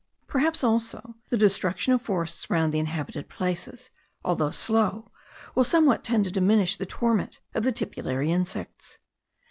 [0.27, 3.91] Perhaps, also, the destruction of forests round the inhabited places,
[4.25, 5.11] although slow,
[5.53, 8.97] will somewhat tend to diminish the torment of the tipulary insects.